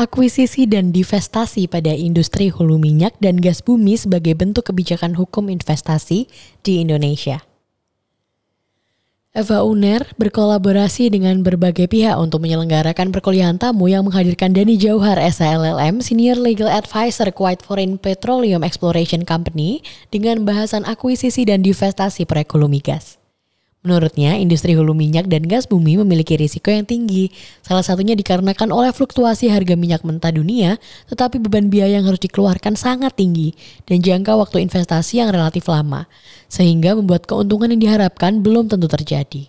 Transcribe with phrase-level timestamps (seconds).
[0.00, 6.24] akuisisi dan divestasi pada industri hulu minyak dan gas bumi sebagai bentuk kebijakan hukum investasi
[6.64, 7.44] di Indonesia.
[9.30, 16.02] Eva Uner berkolaborasi dengan berbagai pihak untuk menyelenggarakan perkuliahan tamu yang menghadirkan Dani Jauhar SLLM,
[16.02, 22.66] Senior Legal Advisor Kuwait Foreign Petroleum Exploration Company, dengan bahasan akuisisi dan divestasi proyek hulu
[22.66, 23.19] migas.
[23.80, 27.32] Menurutnya, industri hulu minyak dan gas bumi memiliki risiko yang tinggi.
[27.64, 30.76] Salah satunya dikarenakan oleh fluktuasi harga minyak mentah dunia,
[31.08, 33.56] tetapi beban biaya yang harus dikeluarkan sangat tinggi
[33.88, 36.04] dan jangka waktu investasi yang relatif lama,
[36.52, 39.48] sehingga membuat keuntungan yang diharapkan belum tentu terjadi.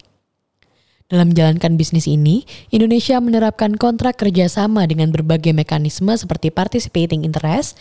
[1.12, 7.76] Dalam menjalankan bisnis ini, Indonesia menerapkan kontrak kerjasama dengan berbagai mekanisme seperti participating interest,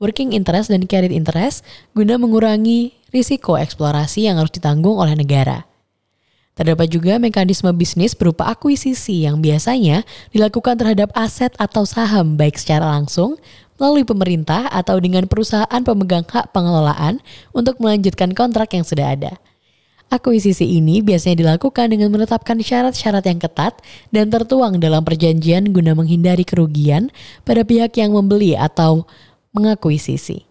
[0.00, 1.60] working interest, dan carried interest
[1.92, 5.69] guna mengurangi risiko eksplorasi yang harus ditanggung oleh negara.
[6.60, 12.84] Terdapat juga mekanisme bisnis berupa akuisisi yang biasanya dilakukan terhadap aset atau saham baik secara
[12.84, 13.40] langsung,
[13.80, 17.24] melalui pemerintah atau dengan perusahaan pemegang hak pengelolaan
[17.56, 19.40] untuk melanjutkan kontrak yang sudah ada.
[20.12, 23.80] Akuisisi ini biasanya dilakukan dengan menetapkan syarat-syarat yang ketat
[24.12, 27.08] dan tertuang dalam perjanjian guna menghindari kerugian
[27.40, 29.08] pada pihak yang membeli atau
[29.56, 30.49] mengakuisisi.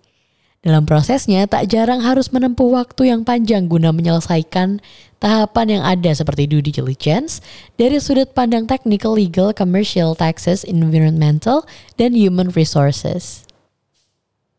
[0.60, 4.84] Dalam prosesnya, tak jarang harus menempuh waktu yang panjang guna menyelesaikan
[5.24, 7.40] tahapan yang ada seperti due diligence
[7.80, 11.64] dari sudut pandang technical, legal, commercial, taxes, environmental,
[11.96, 13.48] dan human resources.